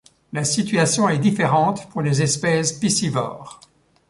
[0.33, 3.59] La situation est différente pour les espèces piscivores.